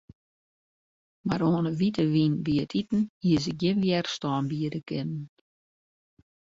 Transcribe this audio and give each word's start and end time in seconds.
Mar 1.27 1.41
oan 1.49 1.65
'e 1.69 1.73
wite 1.79 2.03
wyn 2.13 2.33
by 2.45 2.53
it 2.63 2.71
iten 2.81 3.01
hie 3.23 3.37
se 3.43 3.51
gjin 3.59 3.81
wjerstân 3.85 4.43
biede 4.49 4.79
kinnen. 4.87 5.23